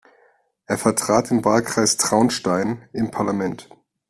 Er 0.65 0.79
vertrat 0.79 1.29
den 1.29 1.45
Wahlkreis 1.45 1.95
Traunstein 1.97 2.89
im 2.91 3.11
Parlament. 3.11 3.69